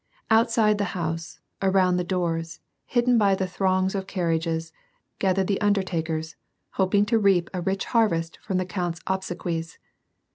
VOL. 0.31 0.37
1.— 0.45 0.47
6. 0.47 0.57
82 0.57 0.61
WAR 0.63 0.67
AND 0.67 0.77
PEACE. 0.79 0.79
Outside 0.79 0.79
the 0.79 0.97
house, 0.97 1.39
around 1.61 1.97
the 1.97 2.03
doors, 2.03 2.59
hidden 2.87 3.17
by 3.19 3.35
the 3.35 3.45
throngs 3.45 3.93
of 3.93 4.07
carriages, 4.07 4.73
gathered 5.19 5.45
the 5.45 5.61
undertakers, 5.61 6.35
hoping 6.71 7.05
to 7.05 7.19
reap 7.19 7.51
a 7.53 7.61
rich 7.61 7.85
harvest 7.85 8.39
from 8.41 8.57
the 8.57 8.65
count's 8.65 9.01
obsequies. 9.05 9.77